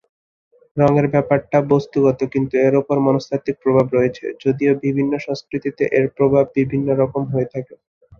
[0.77, 6.87] রঙের ব্যাপারটা বস্তুগত কিন্তু এর উপর মনস্তাত্ত্বিক প্রভাব রয়েছে যদিও বিভিন্ন সংস্কৃতিতে এর প্রভাব বিভিন্ন
[7.01, 7.73] রকম হয়ে থাকে।